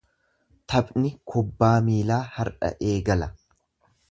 [0.73, 3.33] Taphni kubbaa miilaa har’a eegala.